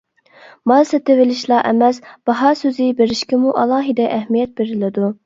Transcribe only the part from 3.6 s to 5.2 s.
ئالاھىدە ئەھمىيەت بېرىلىدۇ.